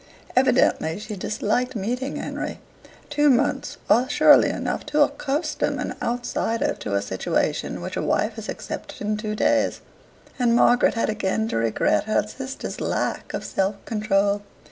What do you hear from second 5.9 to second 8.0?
outsider to a situation which